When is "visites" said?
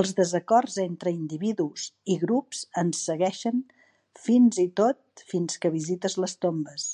5.80-6.22